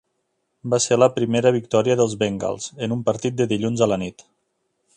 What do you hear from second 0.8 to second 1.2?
ser la